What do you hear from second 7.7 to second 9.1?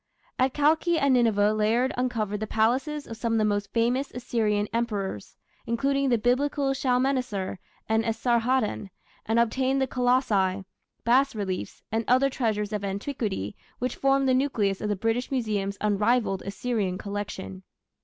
and Esarhaddon,